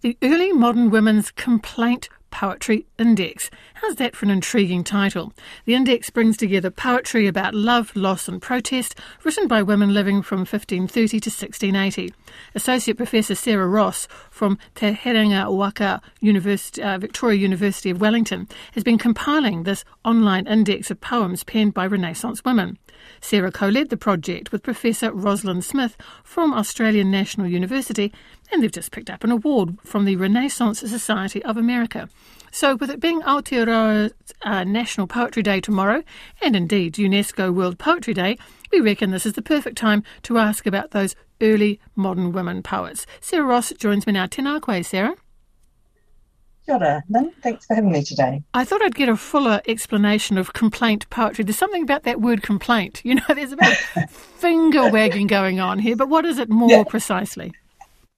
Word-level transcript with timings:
The 0.00 0.16
Early 0.22 0.52
Modern 0.52 0.90
Women's 0.90 1.32
Complaint 1.32 2.08
Poetry 2.30 2.86
Index. 3.00 3.50
How's 3.74 3.96
that 3.96 4.14
for 4.14 4.26
an 4.26 4.30
intriguing 4.30 4.84
title? 4.84 5.32
The 5.64 5.74
index 5.74 6.08
brings 6.08 6.36
together 6.36 6.70
poetry 6.70 7.26
about 7.26 7.52
love, 7.52 7.90
loss, 7.96 8.28
and 8.28 8.40
protest, 8.40 8.94
written 9.24 9.48
by 9.48 9.60
women 9.60 9.92
living 9.92 10.22
from 10.22 10.40
1530 10.40 11.08
to 11.08 11.30
1680. 11.30 12.14
Associate 12.54 12.96
Professor 12.96 13.34
Sarah 13.34 13.66
Ross 13.66 14.06
from 14.30 14.56
Te 14.76 14.92
Herenga 14.92 15.52
Waka 15.52 16.00
University, 16.20 16.80
uh, 16.80 16.98
Victoria 16.98 17.40
University 17.40 17.90
of 17.90 18.00
Wellington 18.00 18.46
has 18.74 18.84
been 18.84 18.98
compiling 18.98 19.64
this 19.64 19.84
online 20.04 20.46
index 20.46 20.92
of 20.92 21.00
poems 21.00 21.42
penned 21.42 21.74
by 21.74 21.86
Renaissance 21.86 22.44
women. 22.44 22.78
Sarah 23.20 23.52
co 23.52 23.68
led 23.68 23.90
the 23.90 23.96
project 23.96 24.52
with 24.52 24.62
Professor 24.62 25.12
Rosalind 25.12 25.64
Smith 25.64 25.96
from 26.22 26.52
Australian 26.52 27.10
National 27.10 27.46
University, 27.46 28.12
and 28.50 28.62
they've 28.62 28.72
just 28.72 28.92
picked 28.92 29.10
up 29.10 29.24
an 29.24 29.30
award 29.30 29.78
from 29.82 30.04
the 30.04 30.16
Renaissance 30.16 30.80
Society 30.80 31.42
of 31.44 31.56
America. 31.56 32.08
So, 32.50 32.76
with 32.76 32.90
it 32.90 33.00
being 33.00 33.20
Aotearoa 33.22 34.12
uh, 34.42 34.64
National 34.64 35.06
Poetry 35.06 35.42
Day 35.42 35.60
tomorrow, 35.60 36.02
and 36.40 36.56
indeed 36.56 36.94
UNESCO 36.94 37.52
World 37.52 37.78
Poetry 37.78 38.14
Day, 38.14 38.38
we 38.72 38.80
reckon 38.80 39.10
this 39.10 39.26
is 39.26 39.34
the 39.34 39.42
perfect 39.42 39.76
time 39.76 40.02
to 40.22 40.38
ask 40.38 40.66
about 40.66 40.92
those 40.92 41.14
early 41.40 41.78
modern 41.94 42.32
women 42.32 42.62
poets. 42.62 43.06
Sarah 43.20 43.44
Ross 43.44 43.72
joins 43.78 44.06
me 44.06 44.14
now. 44.14 44.26
Tēnā 44.26 44.60
koe, 44.60 44.82
Sarah. 44.82 45.14
Kia 46.64 46.76
ora, 46.76 47.02
Lynn. 47.08 47.32
Thanks 47.42 47.66
for 47.66 47.74
having 47.74 47.92
me 47.92 48.02
today. 48.02 48.42
I 48.52 48.64
thought 48.64 48.82
I'd 48.82 48.94
get 48.94 49.08
a 49.08 49.16
fuller 49.16 49.62
explanation 49.66 50.36
of 50.36 50.52
complaint 50.52 51.08
poetry. 51.08 51.44
There's 51.44 51.56
something 51.56 51.82
about 51.82 52.02
that 52.04 52.20
word 52.20 52.42
complaint. 52.42 53.02
You 53.04 53.14
know, 53.14 53.22
there's 53.28 53.52
a 53.52 53.56
bit 53.56 53.78
of 53.96 54.10
finger 54.10 54.90
wagging 54.90 55.28
going 55.28 55.60
on 55.60 55.78
here, 55.78 55.96
but 55.96 56.08
what 56.08 56.26
is 56.26 56.38
it 56.38 56.50
more 56.50 56.70
yeah. 56.70 56.84
precisely? 56.84 57.52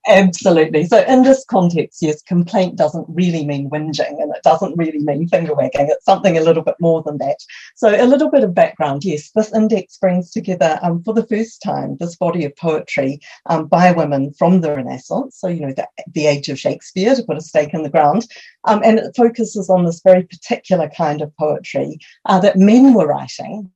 Absolutely. 0.08 0.86
So, 0.86 1.04
in 1.04 1.24
this 1.24 1.44
context, 1.44 2.00
yes, 2.00 2.22
complaint 2.22 2.76
doesn't 2.76 3.04
really 3.08 3.44
mean 3.44 3.68
whinging 3.68 4.22
and 4.22 4.34
it 4.34 4.42
doesn't 4.42 4.76
really 4.78 4.98
mean 4.98 5.28
finger 5.28 5.54
wagging. 5.54 5.88
It's 5.90 6.06
something 6.06 6.38
a 6.38 6.40
little 6.40 6.62
bit 6.62 6.76
more 6.80 7.02
than 7.02 7.18
that. 7.18 7.36
So, 7.76 7.90
a 7.90 8.06
little 8.06 8.30
bit 8.30 8.42
of 8.42 8.54
background 8.54 9.04
yes, 9.04 9.30
this 9.34 9.52
index 9.54 9.98
brings 9.98 10.30
together 10.30 10.78
um, 10.82 11.02
for 11.02 11.12
the 11.12 11.26
first 11.26 11.60
time 11.62 11.98
this 12.00 12.16
body 12.16 12.46
of 12.46 12.56
poetry 12.56 13.20
um, 13.46 13.66
by 13.66 13.92
women 13.92 14.32
from 14.38 14.62
the 14.62 14.74
Renaissance. 14.74 15.36
So, 15.38 15.48
you 15.48 15.60
know, 15.60 15.74
the, 15.74 15.86
the 16.12 16.26
age 16.26 16.48
of 16.48 16.58
Shakespeare, 16.58 17.14
to 17.14 17.22
put 17.22 17.36
a 17.36 17.42
stake 17.42 17.74
in 17.74 17.82
the 17.82 17.90
ground. 17.90 18.26
Um, 18.64 18.80
and 18.82 18.98
it 18.98 19.14
focuses 19.14 19.68
on 19.68 19.84
this 19.84 20.00
very 20.02 20.22
particular 20.22 20.88
kind 20.88 21.20
of 21.20 21.36
poetry 21.36 21.98
uh, 22.24 22.40
that 22.40 22.56
men 22.56 22.94
were 22.94 23.06
writing 23.06 23.70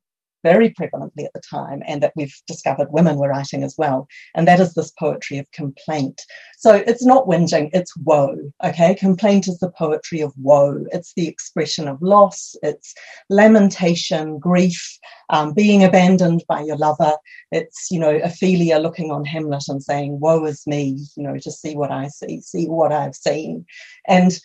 very 0.44 0.70
prevalently 0.70 1.24
at 1.24 1.32
the 1.32 1.40
time, 1.40 1.82
and 1.88 2.00
that 2.02 2.12
we've 2.14 2.34
discovered 2.46 2.92
women 2.92 3.16
were 3.16 3.30
writing 3.30 3.64
as 3.64 3.74
well. 3.76 4.06
And 4.36 4.46
that 4.46 4.60
is 4.60 4.74
this 4.74 4.92
poetry 4.92 5.38
of 5.38 5.50
complaint. 5.50 6.22
So 6.58 6.74
it's 6.74 7.04
not 7.04 7.26
whinging, 7.26 7.70
it's 7.72 7.96
woe. 7.96 8.36
Okay. 8.62 8.94
Complaint 8.94 9.48
is 9.48 9.58
the 9.58 9.70
poetry 9.70 10.20
of 10.20 10.32
woe. 10.36 10.84
It's 10.92 11.12
the 11.14 11.26
expression 11.26 11.88
of 11.88 12.00
loss, 12.00 12.54
it's 12.62 12.94
lamentation, 13.28 14.38
grief, 14.38 14.98
um, 15.30 15.54
being 15.54 15.82
abandoned 15.82 16.44
by 16.48 16.60
your 16.62 16.76
lover. 16.76 17.16
It's, 17.50 17.88
you 17.90 17.98
know, 17.98 18.16
Ophelia 18.22 18.78
looking 18.78 19.10
on 19.10 19.24
Hamlet 19.24 19.64
and 19.68 19.82
saying, 19.82 20.20
Woe 20.20 20.44
is 20.44 20.66
me, 20.66 20.98
you 21.16 21.22
know, 21.22 21.38
to 21.38 21.50
see 21.50 21.74
what 21.74 21.90
I 21.90 22.08
see, 22.08 22.40
see 22.40 22.66
what 22.66 22.92
I've 22.92 23.16
seen. 23.16 23.64
And 24.06 24.38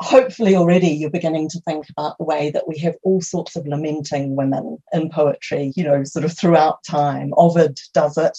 hopefully 0.00 0.56
already 0.56 0.88
you're 0.88 1.10
beginning 1.10 1.48
to 1.50 1.60
think 1.60 1.88
about 1.90 2.16
the 2.18 2.24
way 2.24 2.50
that 2.50 2.66
we 2.66 2.78
have 2.78 2.96
all 3.02 3.20
sorts 3.20 3.54
of 3.54 3.66
lamenting 3.66 4.34
women 4.34 4.78
in 4.92 5.10
poetry, 5.10 5.72
you 5.76 5.84
know, 5.84 6.02
sort 6.04 6.24
of 6.24 6.36
throughout 6.36 6.82
time. 6.84 7.32
Ovid 7.36 7.78
does 7.92 8.16
it, 8.16 8.36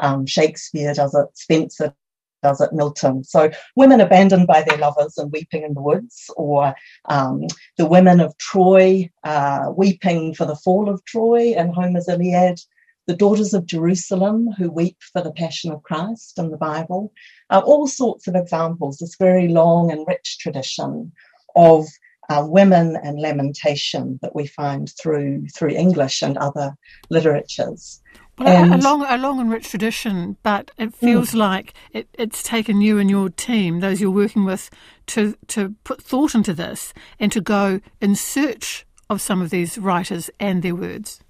um, 0.00 0.26
Shakespeare 0.26 0.92
does 0.92 1.14
it, 1.14 1.26
Spenser 1.34 1.94
does 2.42 2.60
it, 2.60 2.72
Milton. 2.72 3.22
So 3.22 3.50
women 3.76 4.00
abandoned 4.00 4.48
by 4.48 4.62
their 4.62 4.76
lovers 4.76 5.16
and 5.16 5.32
weeping 5.32 5.62
in 5.62 5.74
the 5.74 5.80
woods, 5.80 6.30
or 6.36 6.74
um, 7.08 7.46
the 7.78 7.86
women 7.86 8.20
of 8.20 8.36
Troy 8.38 9.08
uh, 9.22 9.72
weeping 9.74 10.34
for 10.34 10.46
the 10.46 10.56
fall 10.56 10.88
of 10.88 11.04
Troy 11.04 11.54
in 11.56 11.72
Homer's 11.72 12.08
Iliad 12.08 12.60
the 13.06 13.16
daughters 13.16 13.52
of 13.54 13.66
Jerusalem 13.66 14.48
who 14.56 14.70
weep 14.70 14.96
for 15.12 15.22
the 15.22 15.32
passion 15.32 15.70
of 15.72 15.82
Christ 15.82 16.38
in 16.38 16.50
the 16.50 16.56
Bible, 16.56 17.12
uh, 17.50 17.62
all 17.64 17.86
sorts 17.86 18.26
of 18.26 18.34
examples, 18.34 18.98
this 18.98 19.16
very 19.16 19.48
long 19.48 19.90
and 19.90 20.06
rich 20.06 20.38
tradition 20.38 21.12
of 21.54 21.86
uh, 22.30 22.44
women 22.46 22.96
and 23.02 23.20
lamentation 23.20 24.18
that 24.22 24.34
we 24.34 24.46
find 24.46 24.90
through 25.00 25.46
through 25.48 25.70
English 25.70 26.22
and 26.22 26.38
other 26.38 26.74
literatures. 27.10 28.00
Well, 28.38 28.48
and, 28.48 28.74
a, 28.74 28.78
long, 28.78 29.06
a 29.08 29.16
long 29.16 29.38
and 29.38 29.50
rich 29.50 29.68
tradition, 29.70 30.36
but 30.42 30.72
it 30.76 30.92
feels 30.92 31.30
mm. 31.30 31.34
like 31.34 31.74
it, 31.92 32.08
it's 32.14 32.42
taken 32.42 32.80
you 32.80 32.98
and 32.98 33.08
your 33.08 33.28
team, 33.28 33.78
those 33.78 34.00
you're 34.00 34.10
working 34.10 34.44
with, 34.44 34.70
to 35.08 35.36
to 35.48 35.74
put 35.84 36.02
thought 36.02 36.34
into 36.34 36.52
this 36.52 36.92
and 37.20 37.30
to 37.30 37.40
go 37.40 37.80
in 38.00 38.16
search 38.16 38.86
of 39.08 39.20
some 39.20 39.40
of 39.40 39.50
these 39.50 39.78
writers 39.78 40.30
and 40.40 40.62
their 40.62 40.74
words. 40.74 41.20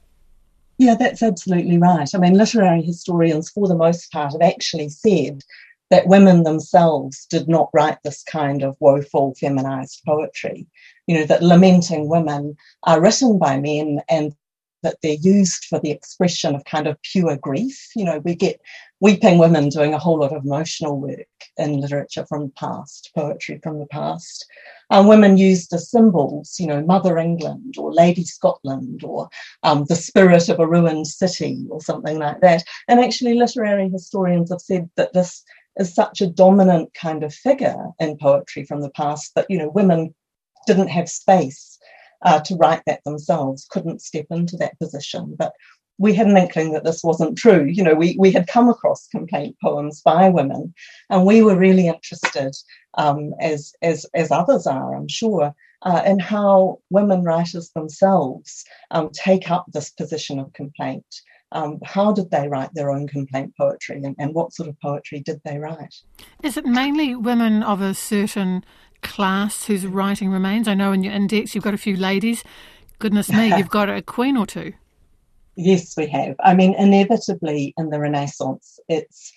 Yeah, 0.78 0.96
that's 0.98 1.22
absolutely 1.22 1.78
right. 1.78 2.08
I 2.14 2.18
mean, 2.18 2.34
literary 2.34 2.82
historians, 2.82 3.50
for 3.50 3.68
the 3.68 3.76
most 3.76 4.10
part, 4.10 4.32
have 4.32 4.42
actually 4.42 4.88
said 4.88 5.42
that 5.90 6.06
women 6.08 6.42
themselves 6.42 7.26
did 7.30 7.48
not 7.48 7.70
write 7.72 7.98
this 8.02 8.22
kind 8.24 8.62
of 8.62 8.76
woeful 8.80 9.34
feminized 9.38 10.02
poetry. 10.04 10.66
You 11.06 11.18
know, 11.18 11.24
that 11.26 11.42
lamenting 11.42 12.08
women 12.08 12.56
are 12.84 13.00
written 13.00 13.38
by 13.38 13.60
men 13.60 14.00
and 14.08 14.34
that 14.84 14.98
they're 15.02 15.14
used 15.14 15.64
for 15.64 15.80
the 15.80 15.90
expression 15.90 16.54
of 16.54 16.64
kind 16.64 16.86
of 16.86 17.00
pure 17.02 17.36
grief. 17.36 17.88
You 17.96 18.04
know, 18.04 18.18
we 18.20 18.36
get 18.36 18.60
weeping 19.00 19.38
women 19.38 19.68
doing 19.68 19.92
a 19.92 19.98
whole 19.98 20.20
lot 20.20 20.32
of 20.32 20.44
emotional 20.44 21.00
work 21.00 21.26
in 21.56 21.80
literature 21.80 22.24
from 22.26 22.42
the 22.44 22.52
past, 22.52 23.10
poetry 23.14 23.58
from 23.62 23.80
the 23.80 23.86
past. 23.86 24.46
Um, 24.90 25.08
women 25.08 25.36
used 25.36 25.72
as 25.72 25.90
symbols, 25.90 26.56
you 26.60 26.66
know, 26.66 26.82
Mother 26.82 27.18
England 27.18 27.74
or 27.78 27.92
Lady 27.92 28.24
Scotland 28.24 29.02
or 29.02 29.28
um, 29.62 29.84
the 29.88 29.96
spirit 29.96 30.48
of 30.48 30.60
a 30.60 30.66
ruined 30.66 31.06
city 31.06 31.66
or 31.70 31.80
something 31.80 32.18
like 32.18 32.40
that. 32.42 32.62
And 32.86 33.00
actually, 33.00 33.34
literary 33.34 33.88
historians 33.88 34.50
have 34.50 34.60
said 34.60 34.88
that 34.96 35.12
this 35.12 35.42
is 35.80 35.92
such 35.92 36.20
a 36.20 36.26
dominant 36.26 36.94
kind 36.94 37.24
of 37.24 37.34
figure 37.34 37.86
in 37.98 38.16
poetry 38.16 38.64
from 38.64 38.80
the 38.80 38.90
past 38.90 39.34
that, 39.34 39.46
you 39.50 39.58
know, 39.58 39.70
women 39.70 40.14
didn't 40.66 40.88
have 40.88 41.08
space 41.08 41.78
uh, 42.24 42.40
to 42.40 42.56
write 42.56 42.82
that 42.86 43.04
themselves, 43.04 43.66
couldn't 43.70 44.02
step 44.02 44.26
into 44.30 44.56
that 44.56 44.78
position. 44.78 45.34
But 45.38 45.52
we 45.98 46.14
had 46.14 46.26
an 46.26 46.36
inkling 46.36 46.72
that 46.72 46.84
this 46.84 47.04
wasn't 47.04 47.38
true. 47.38 47.64
You 47.64 47.84
know, 47.84 47.94
we, 47.94 48.16
we 48.18 48.32
had 48.32 48.48
come 48.48 48.68
across 48.68 49.06
complaint 49.08 49.56
poems 49.62 50.00
by 50.02 50.28
women, 50.28 50.74
and 51.10 51.24
we 51.24 51.42
were 51.42 51.56
really 51.56 51.86
interested, 51.86 52.52
um, 52.94 53.32
as, 53.40 53.72
as, 53.82 54.04
as 54.14 54.30
others 54.30 54.66
are, 54.66 54.96
I'm 54.96 55.08
sure, 55.08 55.54
uh, 55.82 56.02
in 56.04 56.18
how 56.18 56.78
women 56.90 57.22
writers 57.22 57.70
themselves 57.70 58.64
um, 58.90 59.10
take 59.12 59.50
up 59.50 59.66
this 59.68 59.90
position 59.90 60.38
of 60.38 60.52
complaint. 60.52 61.06
Um, 61.52 61.78
how 61.84 62.10
did 62.10 62.32
they 62.32 62.48
write 62.48 62.70
their 62.74 62.90
own 62.90 63.06
complaint 63.06 63.54
poetry 63.56 64.00
and, 64.02 64.16
and 64.18 64.34
what 64.34 64.52
sort 64.52 64.68
of 64.68 64.80
poetry 64.80 65.20
did 65.20 65.40
they 65.44 65.58
write? 65.58 65.94
Is 66.42 66.56
it 66.56 66.66
mainly 66.66 67.14
women 67.14 67.62
of 67.62 67.80
a 67.80 67.94
certain 67.94 68.64
class 69.04 69.64
whose 69.66 69.86
writing 69.86 70.30
remains? 70.30 70.66
I 70.66 70.74
know 70.74 70.90
in 70.90 71.04
your 71.04 71.12
index 71.12 71.54
you've 71.54 71.62
got 71.62 71.74
a 71.74 71.78
few 71.78 71.96
ladies. 71.96 72.42
Goodness 72.98 73.30
me, 73.30 73.56
you've 73.56 73.68
got 73.68 73.88
a 73.88 74.02
queen 74.02 74.36
or 74.36 74.46
two. 74.46 74.72
Yes, 75.56 75.96
we 75.96 76.08
have. 76.08 76.34
I 76.40 76.52
mean, 76.52 76.74
inevitably 76.74 77.74
in 77.78 77.90
the 77.90 78.00
Renaissance, 78.00 78.80
it's 78.88 79.32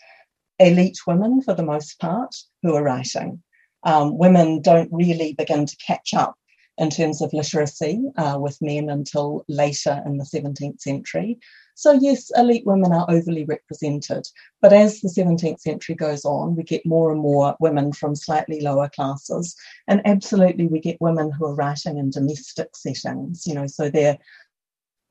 elite 0.57 0.97
women 1.05 1.43
for 1.43 1.53
the 1.53 1.61
most 1.61 1.99
part 1.99 2.33
who 2.63 2.73
are 2.73 2.81
writing. 2.81 3.43
Um, 3.83 4.17
women 4.17 4.59
don't 4.63 4.89
really 4.91 5.33
begin 5.33 5.67
to 5.67 5.77
catch 5.77 6.15
up 6.15 6.35
in 6.77 6.89
terms 6.89 7.21
of 7.21 7.33
literacy 7.33 8.03
uh, 8.17 8.37
with 8.39 8.61
men 8.61 8.89
until 8.89 9.43
later 9.47 10.01
in 10.05 10.17
the 10.17 10.23
17th 10.23 10.79
century. 10.79 11.39
So, 11.75 11.91
yes, 11.91 12.31
elite 12.35 12.65
women 12.65 12.91
are 12.91 13.05
overly 13.07 13.45
represented. 13.45 14.27
But 14.61 14.73
as 14.73 14.99
the 14.99 15.09
17th 15.09 15.59
century 15.59 15.93
goes 15.93 16.25
on, 16.25 16.55
we 16.55 16.63
get 16.63 16.85
more 16.87 17.11
and 17.11 17.21
more 17.21 17.55
women 17.59 17.93
from 17.93 18.15
slightly 18.15 18.61
lower 18.61 18.89
classes. 18.89 19.55
And 19.87 20.01
absolutely, 20.05 20.67
we 20.67 20.79
get 20.79 20.97
women 20.99 21.31
who 21.31 21.45
are 21.45 21.55
writing 21.55 21.97
in 21.97 22.09
domestic 22.09 22.75
settings, 22.75 23.45
you 23.45 23.53
know, 23.53 23.67
so 23.67 23.89
they're 23.89 24.17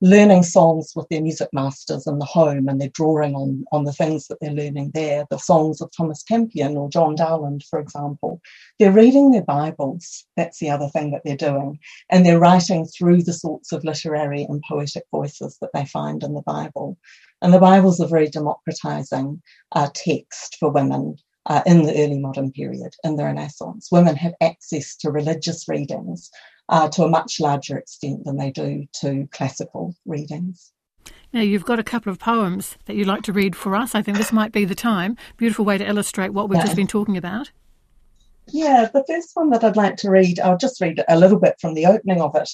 learning 0.02 0.42
songs 0.42 0.92
with 0.94 1.08
their 1.08 1.22
music 1.22 1.48
masters 1.52 2.06
in 2.06 2.18
the 2.18 2.24
home 2.24 2.68
and 2.68 2.80
they're 2.80 2.88
drawing 2.90 3.34
on, 3.34 3.64
on 3.72 3.84
the 3.84 3.92
things 3.92 4.26
that 4.26 4.38
they're 4.40 4.50
learning 4.50 4.90
there, 4.92 5.24
the 5.30 5.38
songs 5.38 5.80
of 5.80 5.90
Thomas 5.96 6.22
Campion 6.22 6.76
or 6.76 6.90
John 6.90 7.14
Dowland, 7.14 7.62
for 7.64 7.78
example. 7.78 8.40
They're 8.78 8.92
reading 8.92 9.30
their 9.30 9.44
Bibles. 9.44 10.24
That's 10.36 10.58
the 10.58 10.70
other 10.70 10.88
thing 10.88 11.12
that 11.12 11.22
they're 11.24 11.36
doing. 11.36 11.78
And 12.10 12.26
they're 12.26 12.38
writing 12.38 12.86
through 12.86 13.22
the 13.22 13.32
sorts 13.32 13.72
of 13.72 13.84
literary 13.84 14.42
and 14.48 14.62
poetic 14.68 15.04
voices 15.10 15.56
that 15.60 15.70
they 15.72 15.86
find 15.86 16.22
in 16.22 16.34
the 16.34 16.42
Bible. 16.42 16.98
And 17.40 17.54
the 17.54 17.58
Bible's 17.58 18.00
a 18.00 18.06
very 18.06 18.28
democratizing 18.28 19.42
uh, 19.72 19.88
text 19.94 20.56
for 20.60 20.70
women 20.70 21.16
uh, 21.46 21.62
in 21.64 21.82
the 21.82 21.92
early 21.92 22.18
modern 22.18 22.50
period, 22.52 22.94
in 23.04 23.16
the 23.16 23.24
Renaissance. 23.24 23.88
Women 23.90 24.16
have 24.16 24.34
access 24.42 24.96
to 24.96 25.10
religious 25.10 25.68
readings 25.68 26.30
uh, 26.68 26.88
to 26.88 27.04
a 27.04 27.08
much 27.08 27.40
larger 27.40 27.78
extent 27.78 28.24
than 28.24 28.36
they 28.36 28.50
do 28.50 28.86
to 29.00 29.28
classical 29.32 29.94
readings. 30.04 30.72
Now, 31.32 31.40
you've 31.40 31.64
got 31.64 31.78
a 31.78 31.84
couple 31.84 32.10
of 32.10 32.18
poems 32.18 32.76
that 32.86 32.96
you'd 32.96 33.06
like 33.06 33.22
to 33.24 33.32
read 33.32 33.54
for 33.54 33.76
us. 33.76 33.94
I 33.94 34.02
think 34.02 34.16
this 34.16 34.32
might 34.32 34.52
be 34.52 34.64
the 34.64 34.74
time. 34.74 35.16
Beautiful 35.36 35.64
way 35.64 35.78
to 35.78 35.86
illustrate 35.86 36.32
what 36.32 36.48
we've 36.48 36.58
yeah. 36.58 36.64
just 36.64 36.76
been 36.76 36.86
talking 36.86 37.16
about. 37.16 37.50
Yeah, 38.48 38.88
the 38.92 39.04
first 39.08 39.30
one 39.34 39.50
that 39.50 39.64
I'd 39.64 39.76
like 39.76 39.96
to 39.96 40.10
read, 40.10 40.38
I'll 40.40 40.56
just 40.56 40.80
read 40.80 41.02
a 41.08 41.18
little 41.18 41.38
bit 41.38 41.56
from 41.60 41.74
the 41.74 41.86
opening 41.86 42.20
of 42.20 42.34
it. 42.36 42.48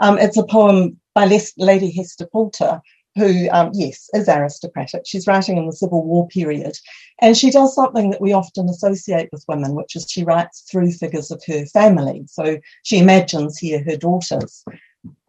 Um, 0.00 0.18
it's 0.18 0.36
a 0.36 0.44
poem 0.44 1.00
by 1.14 1.24
Lady 1.56 1.90
Hester 1.92 2.26
Pulter, 2.26 2.82
who, 3.16 3.48
um, 3.50 3.70
yes, 3.74 4.08
is 4.14 4.28
aristocratic. 4.28 5.02
She's 5.06 5.26
writing 5.26 5.56
in 5.56 5.66
the 5.66 5.72
Civil 5.72 6.04
War 6.04 6.28
period. 6.28 6.76
And 7.20 7.36
she 7.36 7.50
does 7.50 7.74
something 7.74 8.10
that 8.10 8.20
we 8.20 8.32
often 8.32 8.68
associate 8.68 9.30
with 9.32 9.44
women, 9.48 9.74
which 9.74 9.96
is 9.96 10.06
she 10.08 10.22
writes 10.22 10.60
through 10.70 10.92
figures 10.92 11.30
of 11.30 11.42
her 11.46 11.64
family. 11.66 12.24
So 12.26 12.58
she 12.82 12.98
imagines 12.98 13.58
here 13.58 13.82
her 13.84 13.96
daughters. 13.96 14.64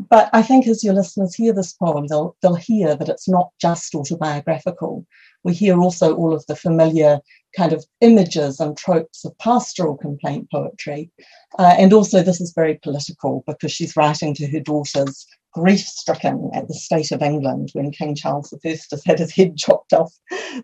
But 0.09 0.29
I 0.33 0.41
think 0.41 0.67
as 0.67 0.83
your 0.83 0.93
listeners 0.93 1.35
hear 1.35 1.53
this 1.53 1.73
poem, 1.73 2.07
they'll, 2.07 2.35
they'll 2.41 2.55
hear 2.55 2.95
that 2.95 3.09
it's 3.09 3.29
not 3.29 3.51
just 3.61 3.95
autobiographical. 3.95 5.05
We 5.43 5.53
hear 5.53 5.79
also 5.79 6.15
all 6.15 6.33
of 6.33 6.45
the 6.47 6.55
familiar 6.55 7.19
kind 7.55 7.73
of 7.73 7.85
images 8.01 8.59
and 8.59 8.75
tropes 8.75 9.23
of 9.23 9.37
pastoral 9.37 9.95
complaint 9.95 10.49
poetry. 10.51 11.09
Uh, 11.57 11.75
and 11.77 11.93
also, 11.93 12.21
this 12.21 12.41
is 12.41 12.53
very 12.53 12.75
political 12.75 13.43
because 13.47 13.71
she's 13.71 13.95
writing 13.95 14.33
to 14.35 14.47
her 14.47 14.59
daughters 14.59 15.25
grief 15.57 15.79
stricken 15.79 16.51
at 16.53 16.67
the 16.67 16.73
state 16.75 17.11
of 17.11 17.23
England 17.23 17.69
when 17.73 17.91
King 17.91 18.13
Charles 18.13 18.53
I 18.53 18.69
has 18.69 19.03
had 19.05 19.17
his 19.17 19.33
head 19.33 19.57
chopped 19.63 19.91
off. 19.91 20.13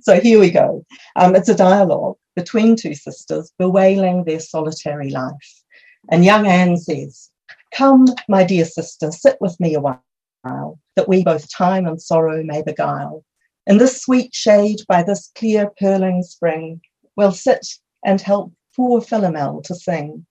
So 0.01 0.19
here 0.19 0.39
we 0.39 0.51
go. 0.51 0.85
Um, 1.15 1.35
it's 1.35 1.49
a 1.49 1.55
dialogue 1.55 2.17
between 2.35 2.75
two 2.75 2.93
sisters 2.93 3.51
bewailing 3.57 4.23
their 4.23 4.39
solitary 4.39 5.09
life. 5.09 5.63
And 6.11 6.23
young 6.23 6.45
Anne 6.45 6.77
says, 6.77 7.31
Come, 7.73 8.05
my 8.27 8.43
dear 8.43 8.65
sister, 8.65 9.11
sit 9.11 9.37
with 9.41 9.59
me 9.59 9.73
a 9.73 9.81
while, 9.81 10.79
that 10.95 11.07
we 11.07 11.23
both 11.23 11.51
time 11.51 11.87
and 11.87 11.99
sorrow 11.99 12.43
may 12.43 12.61
beguile. 12.61 13.23
In 13.65 13.79
this 13.79 14.01
sweet 14.01 14.33
shade 14.35 14.79
by 14.87 15.01
this 15.01 15.31
clear 15.35 15.71
purling 15.79 16.21
spring, 16.21 16.81
we'll 17.15 17.31
sit 17.31 17.65
and 18.05 18.21
help 18.21 18.53
poor 18.75 19.01
Philomel 19.01 19.63
to 19.63 19.73
sing. 19.73 20.25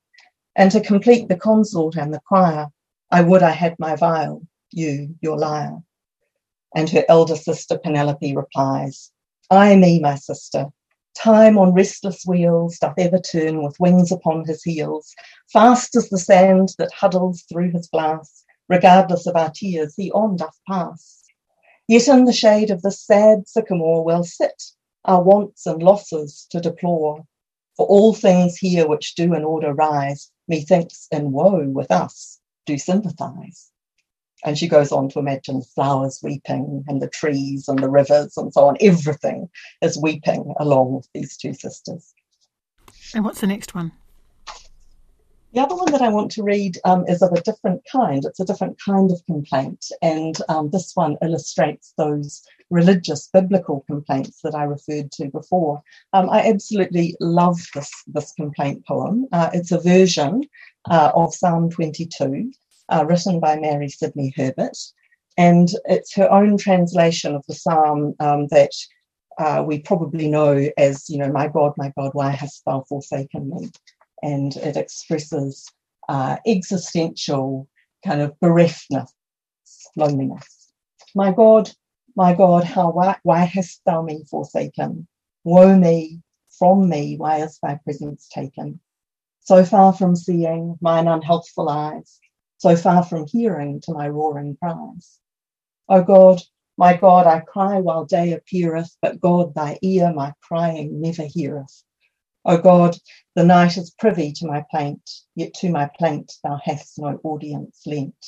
And 0.55 0.71
to 0.71 0.81
complete 0.81 1.29
the 1.29 1.37
consort 1.37 1.97
and 1.97 2.15
the 2.15 2.21
choir, 2.29 2.69
I 3.11 3.23
would 3.23 3.43
I 3.43 3.51
had 3.51 3.75
my 3.79 3.97
viol, 3.97 4.47
you 4.73 5.15
your 5.21 5.39
lyre. 5.39 5.83
And 6.75 6.89
her 6.91 7.05
elder 7.09 7.37
sister 7.37 7.79
Penelope 7.79 8.35
replies, 8.35 9.11
Ay 9.51 9.77
me, 9.77 10.01
my 10.01 10.15
sister, 10.15 10.69
time 11.15 11.59
on 11.59 11.75
restless 11.75 12.25
wheels 12.27 12.79
doth 12.79 12.95
ever 12.99 13.19
turn 13.19 13.63
with 13.63 13.79
wings 13.79 14.11
upon 14.11 14.47
his 14.47 14.63
heels, 14.63 15.15
fast 15.53 15.95
as 15.97 16.09
the 16.09 16.19
sand 16.19 16.75
that 16.79 16.93
huddles 16.93 17.43
through 17.43 17.71
his 17.71 17.89
glass, 17.89 18.45
regardless 18.69 19.27
of 19.27 19.37
our 19.37 19.51
tears, 19.51 19.95
he 19.97 20.11
on 20.13 20.37
doth 20.37 20.59
pass. 20.69 21.25
Yet 21.89 22.09
in 22.09 22.25
the 22.25 22.33
shade 22.33 22.71
of 22.71 22.83
this 22.83 23.01
sad 23.01 23.49
sycamore 23.49 24.05
we'll 24.05 24.25
sit, 24.25 24.63
our 25.05 25.23
wants 25.23 25.67
and 25.67 25.83
losses 25.83 26.47
to 26.51 26.61
deplore. 26.61 27.25
For 27.77 27.87
all 27.87 28.15
things 28.15 28.57
here 28.57 28.87
which 28.87 29.15
do 29.15 29.35
in 29.35 29.45
order 29.45 29.75
rise, 29.75 30.31
methinks 30.47 31.09
in 31.11 31.33
woe 31.33 31.69
with 31.69 31.91
us 31.91 32.39
do 32.67 32.79
sympathize. 32.79 33.72
And 34.45 34.59
she 34.59 34.69
goes 34.69 34.93
on 34.93 35.09
to 35.11 35.19
imagine 35.19 35.63
flowers 35.63 36.21
weeping 36.23 36.85
and 36.89 37.01
the 37.01 37.09
trees 37.09 37.69
and 37.69 37.79
the 37.79 37.91
rivers 37.91 38.37
and 38.37 38.53
so 38.53 38.67
on. 38.67 38.77
Everything 38.81 39.49
is 39.81 39.99
weeping 39.99 40.55
along 40.59 40.95
with 40.95 41.09
these 41.15 41.37
two 41.37 41.55
sisters. 41.55 42.15
And 43.15 43.25
what's 43.25 43.41
the 43.41 43.47
next 43.47 43.75
one? 43.75 43.93
The 45.53 45.61
other 45.61 45.77
one 45.77 45.93
that 45.93 46.01
I 46.01 46.09
want 46.09 46.31
to 46.33 46.43
read 46.43 46.79
um, 46.85 47.05
is 47.07 47.21
of 47.21 47.33
a 47.33 47.43
different 47.43 47.83
kind. 47.91 48.25
It's 48.25 48.41
a 48.41 48.45
different 48.45 48.81
kind 48.83 49.11
of 49.11 49.25
complaint. 49.27 49.85
And 50.01 50.35
um, 50.49 50.71
this 50.71 50.93
one 50.95 51.19
illustrates 51.23 51.93
those 51.99 52.43
religious 52.71 53.29
biblical 53.31 53.85
complaints 53.87 54.41
that 54.43 54.55
I 54.55 54.65
referred 54.65 55.13
to 55.13 55.29
before. 55.29 55.83
Um, 56.15 56.31
I 56.31 56.49
absolutely 56.49 57.17
love 57.21 57.61
this, 57.75 57.91
this 58.07 58.33
complaint 58.33 58.87
poem. 58.87 59.27
Uh, 59.31 59.51
it's 59.53 59.73
a 59.73 59.79
version 59.79 60.43
uh, 60.91 61.13
of 61.15 61.35
Psalm 61.35 61.71
22 61.71 62.51
uh, 62.89 63.05
written 63.07 63.41
by 63.41 63.59
Mary 63.59 63.89
Sidney 63.89 64.33
Herbert. 64.37 64.77
And 65.39 65.69
it's 65.87 66.15
her 66.15 66.31
own 66.31 66.59
translation 66.59 67.35
of 67.35 67.45
the 67.47 67.55
psalm 67.55 68.15
um, 68.21 68.49
that 68.49 68.73
uh, 69.39 69.65
we 69.67 69.81
probably 69.81 70.29
know 70.29 70.69
as, 70.77 71.09
you 71.09 71.19
know, 71.19 71.33
My 71.33 71.49
God, 71.49 71.73
my 71.77 71.93
God, 71.97 72.11
why 72.13 72.31
hast 72.31 72.65
thou 72.67 72.85
forsaken 72.89 73.51
me? 73.51 73.71
And 74.23 74.55
it 74.57 74.77
expresses 74.77 75.71
uh, 76.09 76.37
existential 76.47 77.69
kind 78.05 78.21
of 78.21 78.39
bereftness, 78.41 79.11
loneliness. 79.97 80.73
My 81.15 81.33
God, 81.33 81.71
my 82.15 82.35
God, 82.35 82.65
how 82.65 82.91
why, 82.91 83.17
why 83.23 83.45
hast 83.45 83.81
thou 83.87 84.03
me 84.03 84.25
forsaken? 84.31 85.07
Woe 85.45 85.77
me, 85.77 86.21
from 86.59 86.89
me, 86.89 87.17
why 87.17 87.39
is 87.39 87.59
thy 87.63 87.79
presence 87.83 88.29
taken? 88.29 88.81
So 89.41 89.65
far 89.65 89.93
from 89.93 90.15
seeing 90.15 90.77
mine 90.81 91.09
unhealthful 91.09 91.69
eyes, 91.69 92.21
so 92.63 92.77
far 92.77 93.03
from 93.03 93.27
hearing 93.27 93.81
to 93.81 93.93
my 93.93 94.09
roaring 94.09 94.57
cries. 94.63 95.19
O 95.89 96.01
God, 96.01 96.41
my 96.79 96.97
God, 96.97 97.27
I 97.27 97.41
cry 97.41 97.81
while 97.81 98.05
day 98.05 98.35
appeareth, 98.35 98.97
but 99.03 99.21
God, 99.21 99.53
thy 99.53 99.81
ear 99.83 100.13
my 100.15 100.33
crying 100.41 101.01
never 101.01 101.25
heareth. 101.25 101.83
O 102.45 102.59
God, 102.59 102.97
the 103.35 103.43
night 103.43 103.77
is 103.77 103.97
privy 103.99 104.31
to 104.35 104.47
my 104.47 104.65
plaint, 104.71 105.11
yet 105.35 105.55
to 105.55 105.71
my 105.71 105.91
plaint 105.99 106.35
thou 106.45 106.57
hast 106.63 107.01
no 107.01 107.19
audience 107.25 107.83
lent. 107.85 108.27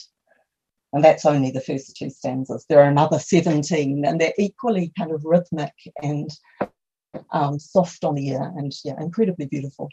And 0.92 1.04
that's 1.04 1.26
only 1.26 1.52
the 1.52 1.60
first 1.60 1.96
two 1.96 2.10
stanzas. 2.10 2.66
There 2.68 2.80
are 2.80 2.90
another 2.90 3.20
17, 3.20 4.04
and 4.04 4.20
they're 4.20 4.34
equally 4.36 4.92
kind 4.98 5.12
of 5.12 5.24
rhythmic 5.24 5.74
and 6.02 6.28
um, 7.30 7.60
soft 7.60 8.02
on 8.02 8.16
the 8.16 8.30
ear 8.30 8.52
and 8.56 8.72
yeah, 8.84 9.00
incredibly 9.00 9.46
beautiful. 9.46 9.88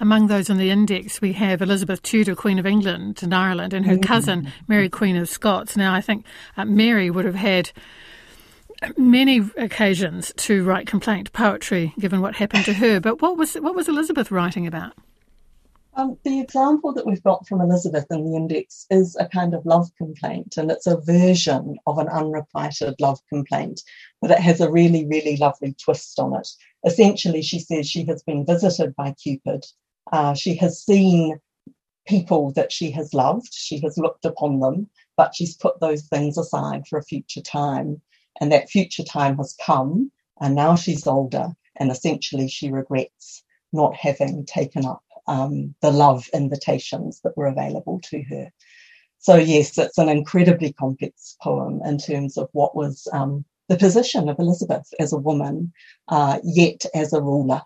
Among 0.00 0.28
those 0.28 0.48
on 0.48 0.56
the 0.56 0.70
index, 0.70 1.20
we 1.20 1.34
have 1.34 1.60
Elizabeth 1.60 2.00
Tudor, 2.00 2.34
Queen 2.34 2.58
of 2.58 2.64
England 2.64 3.22
and 3.22 3.34
Ireland, 3.34 3.74
and 3.74 3.84
her 3.84 3.96
mm. 3.96 4.02
cousin, 4.02 4.50
Mary, 4.66 4.88
Queen 4.88 5.14
of 5.14 5.28
Scots. 5.28 5.76
Now, 5.76 5.92
I 5.92 6.00
think 6.00 6.24
uh, 6.56 6.64
Mary 6.64 7.10
would 7.10 7.26
have 7.26 7.34
had 7.34 7.70
many 8.96 9.42
occasions 9.58 10.32
to 10.38 10.64
write 10.64 10.86
complaint 10.86 11.34
poetry, 11.34 11.92
given 11.98 12.22
what 12.22 12.36
happened 12.36 12.64
to 12.64 12.72
her. 12.72 12.98
But 12.98 13.20
what 13.20 13.36
was 13.36 13.54
what 13.56 13.74
was 13.74 13.88
Elizabeth 13.88 14.30
writing 14.30 14.66
about? 14.66 14.94
Um, 15.94 16.16
the 16.24 16.40
example 16.40 16.94
that 16.94 17.04
we've 17.04 17.22
got 17.22 17.46
from 17.46 17.60
Elizabeth 17.60 18.06
in 18.10 18.24
the 18.24 18.36
index 18.36 18.86
is 18.90 19.16
a 19.20 19.28
kind 19.28 19.52
of 19.52 19.66
love 19.66 19.90
complaint, 19.98 20.56
and 20.56 20.70
it's 20.70 20.86
a 20.86 21.00
version 21.00 21.76
of 21.86 21.98
an 21.98 22.08
unrequited 22.08 22.94
love 23.00 23.20
complaint, 23.28 23.82
but 24.22 24.30
it 24.30 24.38
has 24.38 24.62
a 24.62 24.70
really, 24.70 25.04
really 25.06 25.36
lovely 25.36 25.74
twist 25.74 26.18
on 26.18 26.34
it. 26.36 26.48
Essentially, 26.86 27.42
she 27.42 27.58
says 27.58 27.86
she 27.86 28.06
has 28.06 28.22
been 28.22 28.46
visited 28.46 28.96
by 28.96 29.12
Cupid 29.12 29.66
uh, 30.12 30.34
she 30.34 30.56
has 30.56 30.82
seen 30.82 31.38
people 32.06 32.52
that 32.52 32.72
she 32.72 32.90
has 32.90 33.14
loved, 33.14 33.52
she 33.52 33.80
has 33.80 33.96
looked 33.96 34.24
upon 34.24 34.60
them, 34.60 34.88
but 35.16 35.34
she's 35.34 35.56
put 35.56 35.78
those 35.80 36.06
things 36.08 36.36
aside 36.38 36.86
for 36.88 36.98
a 36.98 37.04
future 37.04 37.42
time. 37.42 38.00
And 38.40 38.50
that 38.52 38.70
future 38.70 39.04
time 39.04 39.36
has 39.36 39.54
come, 39.64 40.10
and 40.40 40.54
now 40.54 40.74
she's 40.74 41.06
older, 41.06 41.48
and 41.76 41.90
essentially 41.90 42.48
she 42.48 42.70
regrets 42.70 43.42
not 43.72 43.94
having 43.94 44.46
taken 44.46 44.86
up 44.86 45.02
um, 45.26 45.74
the 45.82 45.90
love 45.90 46.28
invitations 46.32 47.20
that 47.22 47.36
were 47.36 47.46
available 47.46 48.00
to 48.04 48.22
her. 48.22 48.50
So, 49.18 49.36
yes, 49.36 49.76
it's 49.76 49.98
an 49.98 50.08
incredibly 50.08 50.72
complex 50.72 51.36
poem 51.42 51.80
in 51.84 51.98
terms 51.98 52.38
of 52.38 52.48
what 52.52 52.74
was 52.74 53.06
um, 53.12 53.44
the 53.68 53.76
position 53.76 54.28
of 54.28 54.38
Elizabeth 54.38 54.88
as 54.98 55.12
a 55.12 55.18
woman, 55.18 55.72
uh, 56.08 56.38
yet 56.42 56.86
as 56.94 57.12
a 57.12 57.20
ruler 57.20 57.62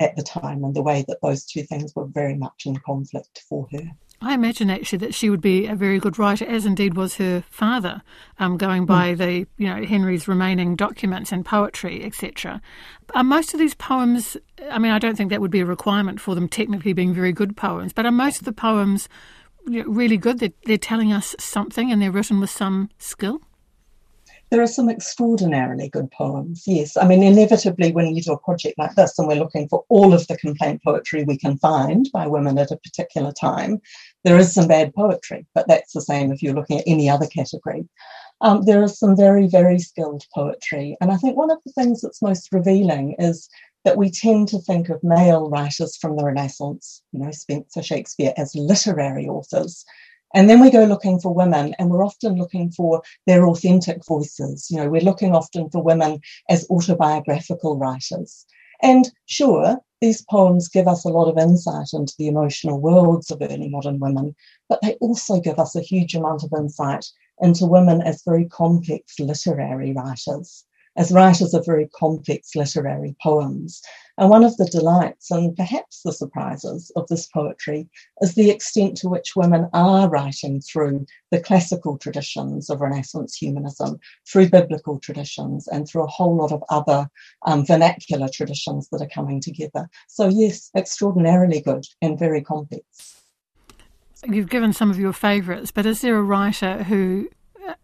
at 0.00 0.16
the 0.16 0.22
time 0.22 0.64
and 0.64 0.74
the 0.74 0.82
way 0.82 1.04
that 1.08 1.18
those 1.22 1.44
two 1.44 1.62
things 1.62 1.94
were 1.94 2.06
very 2.06 2.34
much 2.34 2.62
in 2.66 2.76
conflict 2.76 3.42
for 3.48 3.68
her. 3.72 3.90
I 4.20 4.34
imagine 4.34 4.70
actually 4.70 4.98
that 4.98 5.14
she 5.14 5.28
would 5.28 5.40
be 5.40 5.66
a 5.66 5.74
very 5.74 5.98
good 5.98 6.18
writer, 6.18 6.46
as 6.46 6.64
indeed 6.64 6.96
was 6.96 7.16
her 7.16 7.44
father, 7.50 8.00
um, 8.38 8.56
going 8.56 8.86
by 8.86 9.14
mm. 9.14 9.18
the 9.18 9.46
you 9.58 9.68
know 9.68 9.84
Henry's 9.84 10.26
remaining 10.26 10.76
documents 10.76 11.30
and 11.30 11.44
poetry, 11.44 12.02
etc. 12.04 12.62
Are 13.14 13.24
most 13.24 13.52
of 13.52 13.60
these 13.60 13.74
poems? 13.74 14.36
I 14.70 14.78
mean, 14.78 14.92
I 14.92 14.98
don't 14.98 15.16
think 15.16 15.30
that 15.30 15.40
would 15.40 15.50
be 15.50 15.60
a 15.60 15.66
requirement 15.66 16.20
for 16.20 16.34
them 16.34 16.48
technically 16.48 16.94
being 16.94 17.12
very 17.12 17.32
good 17.32 17.56
poems, 17.56 17.92
but 17.92 18.06
are 18.06 18.12
most 18.12 18.38
of 18.38 18.44
the 18.44 18.52
poems 18.52 19.08
really 19.66 20.16
good? 20.16 20.38
They're, 20.38 20.52
they're 20.64 20.78
telling 20.78 21.12
us 21.12 21.36
something, 21.38 21.92
and 21.92 22.00
they're 22.00 22.10
written 22.10 22.40
with 22.40 22.50
some 22.50 22.88
skill. 22.98 23.40
There 24.54 24.62
are 24.62 24.68
some 24.68 24.88
extraordinarily 24.88 25.88
good 25.88 26.12
poems, 26.12 26.62
yes. 26.64 26.96
I 26.96 27.08
mean, 27.08 27.24
inevitably, 27.24 27.90
when 27.90 28.14
you 28.14 28.22
do 28.22 28.34
a 28.34 28.38
project 28.38 28.78
like 28.78 28.94
this 28.94 29.18
and 29.18 29.26
we're 29.26 29.34
looking 29.34 29.68
for 29.68 29.84
all 29.88 30.14
of 30.14 30.28
the 30.28 30.36
complaint 30.36 30.80
poetry 30.84 31.24
we 31.24 31.36
can 31.36 31.58
find 31.58 32.08
by 32.12 32.28
women 32.28 32.56
at 32.58 32.70
a 32.70 32.76
particular 32.76 33.32
time, 33.32 33.80
there 34.22 34.38
is 34.38 34.54
some 34.54 34.68
bad 34.68 34.94
poetry, 34.94 35.44
but 35.56 35.66
that's 35.66 35.92
the 35.92 36.00
same 36.00 36.30
if 36.30 36.40
you're 36.40 36.54
looking 36.54 36.78
at 36.78 36.84
any 36.86 37.10
other 37.10 37.26
category. 37.26 37.88
Um, 38.42 38.62
there 38.62 38.84
is 38.84 38.96
some 38.96 39.16
very, 39.16 39.48
very 39.48 39.80
skilled 39.80 40.22
poetry. 40.32 40.96
And 41.00 41.10
I 41.10 41.16
think 41.16 41.36
one 41.36 41.50
of 41.50 41.58
the 41.66 41.72
things 41.72 42.02
that's 42.02 42.22
most 42.22 42.50
revealing 42.52 43.16
is 43.18 43.48
that 43.82 43.96
we 43.96 44.08
tend 44.08 44.46
to 44.50 44.60
think 44.60 44.88
of 44.88 45.02
male 45.02 45.50
writers 45.50 45.96
from 45.96 46.16
the 46.16 46.24
Renaissance, 46.24 47.02
you 47.10 47.18
know, 47.18 47.32
Spenser, 47.32 47.82
Shakespeare, 47.82 48.32
as 48.36 48.54
literary 48.54 49.26
authors. 49.26 49.84
And 50.34 50.50
then 50.50 50.60
we 50.60 50.70
go 50.70 50.84
looking 50.84 51.20
for 51.20 51.32
women, 51.32 51.74
and 51.78 51.90
we're 51.90 52.04
often 52.04 52.34
looking 52.34 52.72
for 52.72 53.02
their 53.26 53.46
authentic 53.46 54.04
voices. 54.04 54.68
You 54.68 54.78
know, 54.78 54.90
we're 54.90 55.00
looking 55.00 55.32
often 55.32 55.70
for 55.70 55.82
women 55.82 56.20
as 56.50 56.66
autobiographical 56.68 57.78
writers. 57.78 58.44
And 58.82 59.10
sure, 59.26 59.78
these 60.00 60.22
poems 60.22 60.68
give 60.68 60.88
us 60.88 61.04
a 61.04 61.08
lot 61.08 61.30
of 61.30 61.38
insight 61.38 61.88
into 61.92 62.14
the 62.18 62.26
emotional 62.26 62.80
worlds 62.80 63.30
of 63.30 63.40
early 63.40 63.68
modern 63.68 64.00
women, 64.00 64.34
but 64.68 64.80
they 64.82 64.94
also 64.94 65.40
give 65.40 65.60
us 65.60 65.76
a 65.76 65.80
huge 65.80 66.14
amount 66.14 66.42
of 66.42 66.52
insight 66.52 67.06
into 67.40 67.64
women 67.66 68.02
as 68.02 68.22
very 68.24 68.46
complex 68.46 69.18
literary 69.18 69.92
writers 69.92 70.64
as 70.96 71.12
writers 71.12 71.54
of 71.54 71.66
very 71.66 71.88
complex 71.88 72.54
literary 72.54 73.16
poems. 73.22 73.82
And 74.16 74.30
one 74.30 74.44
of 74.44 74.56
the 74.56 74.66
delights 74.66 75.30
and 75.30 75.56
perhaps 75.56 76.02
the 76.02 76.12
surprises 76.12 76.92
of 76.94 77.08
this 77.08 77.26
poetry 77.26 77.88
is 78.20 78.34
the 78.34 78.50
extent 78.50 78.96
to 78.98 79.08
which 79.08 79.34
women 79.34 79.68
are 79.72 80.08
writing 80.08 80.60
through 80.60 81.06
the 81.32 81.40
classical 81.40 81.98
traditions 81.98 82.70
of 82.70 82.80
Renaissance 82.80 83.34
humanism, 83.34 83.98
through 84.30 84.50
biblical 84.50 85.00
traditions, 85.00 85.66
and 85.66 85.88
through 85.88 86.04
a 86.04 86.08
whole 86.08 86.36
lot 86.36 86.52
of 86.52 86.62
other 86.70 87.08
um, 87.46 87.66
vernacular 87.66 88.28
traditions 88.28 88.88
that 88.90 89.02
are 89.02 89.08
coming 89.08 89.40
together. 89.40 89.88
So, 90.08 90.28
yes, 90.28 90.70
extraordinarily 90.76 91.60
good 91.60 91.84
and 92.00 92.18
very 92.18 92.42
complex. 92.42 93.20
You've 94.26 94.48
given 94.48 94.72
some 94.72 94.90
of 94.90 94.98
your 94.98 95.12
favourites, 95.12 95.70
but 95.70 95.86
is 95.86 96.00
there 96.00 96.16
a 96.16 96.22
writer 96.22 96.84
who 96.84 97.28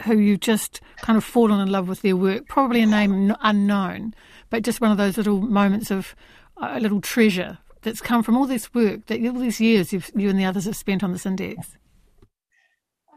who 0.05 0.19
you 0.19 0.37
just 0.37 0.81
kind 0.99 1.17
of 1.17 1.25
fallen 1.25 1.61
in 1.61 1.71
love 1.71 1.89
with 1.89 2.03
their 2.03 2.17
work, 2.17 2.47
probably 2.49 2.81
a 2.81 2.87
name 2.87 3.35
unknown, 3.43 4.15
but 4.49 4.63
just 4.63 4.81
one 4.81 4.91
of 4.91 4.97
those 4.97 5.17
little 5.17 5.41
moments 5.41 5.91
of 5.91 6.15
a 6.57 6.81
little 6.81 7.01
treasure 7.01 7.59
that's 7.83 8.01
come 8.01 8.23
from 8.23 8.37
all 8.37 8.47
this 8.47 8.75
work 8.75 9.07
that 9.07 9.25
all 9.27 9.39
these 9.39 9.61
years 9.61 9.93
you 9.93 10.03
and 10.15 10.39
the 10.39 10.45
others 10.45 10.67
have 10.67 10.77
spent 10.77 11.03
on 11.03 11.13
this 11.13 11.27
index? 11.27 11.77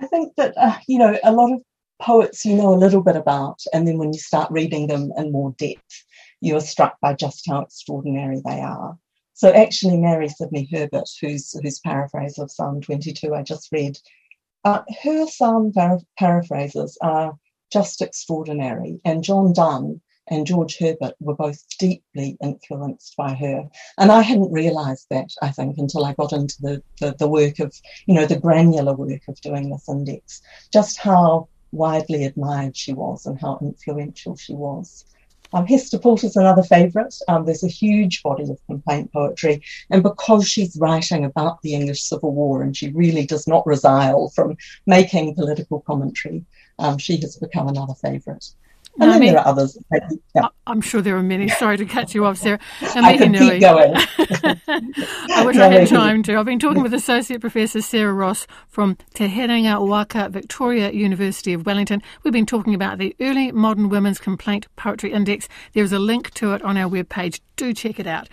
I 0.01 0.07
think 0.07 0.33
that, 0.37 0.53
uh, 0.57 0.77
you 0.87 0.97
know, 0.97 1.17
a 1.23 1.31
lot 1.31 1.53
of 1.53 1.61
poets 2.01 2.43
you 2.43 2.55
know 2.55 2.73
a 2.73 2.75
little 2.75 3.01
bit 3.01 3.15
about, 3.15 3.59
and 3.73 3.87
then 3.87 3.97
when 3.97 4.11
you 4.11 4.19
start 4.19 4.51
reading 4.51 4.87
them 4.87 5.11
in 5.17 5.31
more 5.31 5.53
depth, 5.57 6.03
you 6.41 6.55
are 6.55 6.61
struck 6.61 6.99
by 6.99 7.13
just 7.13 7.45
how 7.47 7.61
extraordinary 7.61 8.41
they 8.45 8.59
are. 8.59 8.97
So 9.33 9.51
actually, 9.51 9.97
Mary 9.97 10.29
Sidney 10.29 10.67
Herbert, 10.71 11.09
whose 11.21 11.57
whose 11.61 11.79
paraphrase 11.79 12.37
of 12.37 12.51
Psalm 12.51 12.81
22 12.81 13.33
I 13.33 13.41
just 13.41 13.69
read, 13.71 13.97
uh, 14.63 14.81
her 15.03 15.27
psalm 15.27 15.73
paraphrases 16.17 16.97
are 17.01 17.37
just 17.71 18.01
extraordinary, 18.01 18.99
and 19.03 19.23
John 19.23 19.53
Donne 19.53 20.01
and 20.27 20.47
George 20.47 20.77
Herbert 20.77 21.15
were 21.19 21.35
both 21.35 21.61
deeply 21.77 22.37
influenced 22.41 23.15
by 23.17 23.33
her. 23.33 23.67
And 23.97 24.11
I 24.11 24.21
hadn't 24.21 24.51
realized 24.51 25.07
that, 25.09 25.29
I 25.41 25.51
think, 25.51 25.77
until 25.77 26.05
I 26.05 26.13
got 26.13 26.31
into 26.31 26.55
the, 26.61 26.83
the, 26.99 27.15
the, 27.19 27.27
work 27.27 27.59
of, 27.59 27.73
you 28.05 28.13
know, 28.13 28.25
the 28.25 28.39
granular 28.39 28.93
work 28.93 29.21
of 29.27 29.41
doing 29.41 29.69
this 29.69 29.89
index, 29.89 30.41
just 30.71 30.97
how 30.97 31.49
widely 31.71 32.23
admired 32.23 32.77
she 32.77 32.93
was 32.93 33.25
and 33.25 33.39
how 33.41 33.59
influential 33.61 34.37
she 34.37 34.53
was. 34.53 35.05
Um, 35.53 35.67
Hester 35.67 35.99
Pulter's 35.99 36.35
another 36.35 36.63
favourite. 36.63 37.13
Um, 37.27 37.45
there's 37.45 37.63
a 37.63 37.67
huge 37.67 38.23
body 38.23 38.43
of 38.43 38.59
complaint 38.65 39.13
poetry, 39.13 39.61
and 39.91 40.01
because 40.01 40.47
she's 40.47 40.75
writing 40.77 41.23
about 41.23 41.61
the 41.61 41.75
English 41.75 42.01
Civil 42.01 42.33
War 42.33 42.63
and 42.63 42.75
she 42.75 42.89
really 42.89 43.25
does 43.25 43.47
not 43.47 43.65
resile 43.65 44.33
from 44.33 44.57
making 44.87 45.35
political 45.35 45.81
commentary, 45.81 46.43
um, 46.79 46.97
she 46.97 47.17
has 47.17 47.37
become 47.37 47.67
another 47.67 47.93
favourite. 47.93 48.45
And 48.99 49.11
then 49.11 49.21
there 49.21 49.39
are 49.39 49.47
others. 49.47 49.77
Yeah. 50.35 50.47
I'm 50.67 50.81
sure 50.81 51.01
there 51.01 51.17
are 51.17 51.23
many. 51.23 51.47
Sorry 51.49 51.77
to 51.77 51.85
cut 51.85 52.13
you 52.13 52.25
off, 52.25 52.37
Sarah. 52.37 52.59
I 52.81 53.17
can 53.17 53.33
keep 53.33 53.59
going. 53.61 53.93
I 55.29 55.43
wish 55.45 55.57
I 55.57 55.67
had 55.67 55.87
time 55.87 56.23
to. 56.23 56.37
I've 56.37 56.45
been 56.45 56.59
talking 56.59 56.83
with 56.83 56.93
Associate 56.93 57.41
Professor 57.41 57.81
Sarah 57.81 58.13
Ross 58.13 58.45
from 58.67 58.97
Te 59.13 59.27
Herenga 59.27 59.85
Waka 59.85 60.29
Victoria 60.29 60.91
University 60.91 61.53
of 61.53 61.65
Wellington. 61.65 62.01
We've 62.23 62.31
been 62.33 62.45
talking 62.45 62.75
about 62.75 62.99
the 62.99 63.15
Early 63.19 63.51
Modern 63.51 63.89
Women's 63.89 64.19
Complaint 64.19 64.67
Poetry 64.75 65.11
Index. 65.11 65.47
There 65.73 65.83
is 65.83 65.91
a 65.93 65.99
link 65.99 66.31
to 66.35 66.53
it 66.53 66.61
on 66.61 66.77
our 66.77 66.89
webpage. 66.89 67.41
Do 67.55 67.73
check 67.73 67.99
it 67.99 68.07
out. 68.07 68.21